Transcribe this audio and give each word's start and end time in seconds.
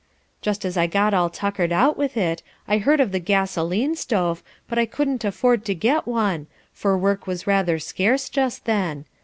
Just 0.41 0.65
as 0.65 0.77
I 0.77 0.87
got 0.87 1.13
all 1.13 1.29
tuckered 1.29 1.71
out 1.71 1.95
with 1.95 2.17
it, 2.17 2.41
I 2.67 2.79
heard 2.79 2.99
of 2.99 3.11
the 3.11 3.19
gasoline 3.19 3.95
stove, 3.95 4.41
but 4.67 4.79
I 4.79 4.87
couldn't 4.87 5.23
afford 5.23 5.63
to 5.65 5.75
get 5.75 6.07
one, 6.07 6.47
for 6.73 6.97
work 6.97 7.27
was 7.27 7.45
rather 7.45 7.77
scarce 7.77 8.27
just 8.27 8.65
then. 8.65 9.05